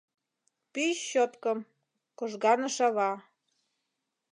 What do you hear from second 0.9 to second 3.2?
щёткым,— кожганыш ава.